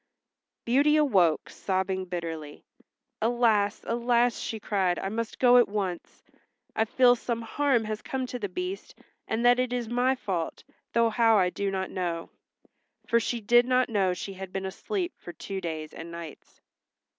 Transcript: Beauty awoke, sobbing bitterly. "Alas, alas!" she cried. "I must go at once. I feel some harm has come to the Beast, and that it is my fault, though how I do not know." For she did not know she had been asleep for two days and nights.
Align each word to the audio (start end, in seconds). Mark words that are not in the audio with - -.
Beauty 0.65 0.95
awoke, 0.97 1.47
sobbing 1.47 2.05
bitterly. 2.05 2.65
"Alas, 3.21 3.81
alas!" 3.85 4.39
she 4.39 4.59
cried. 4.59 4.97
"I 4.97 5.09
must 5.09 5.37
go 5.37 5.57
at 5.57 5.67
once. 5.69 6.23
I 6.75 6.85
feel 6.85 7.15
some 7.15 7.43
harm 7.43 7.83
has 7.83 8.01
come 8.01 8.25
to 8.25 8.39
the 8.39 8.49
Beast, 8.49 8.95
and 9.27 9.45
that 9.45 9.59
it 9.59 9.71
is 9.71 9.87
my 9.87 10.15
fault, 10.15 10.63
though 10.93 11.11
how 11.11 11.37
I 11.37 11.51
do 11.51 11.69
not 11.69 11.91
know." 11.91 12.31
For 13.05 13.19
she 13.19 13.41
did 13.41 13.67
not 13.67 13.89
know 13.89 14.15
she 14.15 14.33
had 14.33 14.51
been 14.51 14.65
asleep 14.65 15.13
for 15.19 15.33
two 15.33 15.61
days 15.61 15.93
and 15.93 16.09
nights. 16.11 16.61